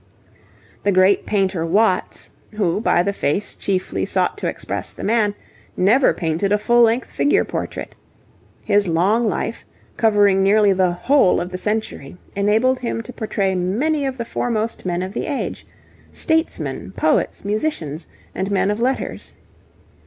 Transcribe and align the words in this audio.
The 0.81 0.91
great 0.91 1.27
painter 1.27 1.63
Watts, 1.63 2.31
who 2.55 2.81
by 2.81 3.03
the 3.03 3.13
face 3.13 3.53
chiefly 3.55 4.03
sought 4.03 4.35
to 4.39 4.47
express 4.47 4.93
the 4.93 5.03
man, 5.03 5.35
never 5.77 6.11
painted 6.11 6.51
a 6.51 6.57
full 6.57 6.81
length 6.81 7.11
figure 7.11 7.45
portrait. 7.45 7.93
His 8.65 8.87
long 8.87 9.25
life, 9.29 9.63
covering 9.97 10.41
nearly 10.41 10.73
the 10.73 10.91
whole 10.91 11.39
of 11.39 11.51
the 11.51 11.57
century, 11.59 12.17
enabled 12.35 12.79
him 12.79 13.01
to 13.03 13.13
portray 13.13 13.53
many 13.53 14.03
of 14.07 14.17
the 14.17 14.25
foremost 14.25 14.87
men 14.87 15.03
of 15.03 15.13
the 15.13 15.27
age 15.27 15.67
statesmen, 16.11 16.93
poets, 16.93 17.45
musicians, 17.45 18.07
and 18.33 18.49
men 18.49 18.71
of 18.71 18.79
letters. 18.79 19.35